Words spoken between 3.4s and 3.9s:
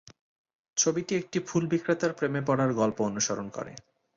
করে।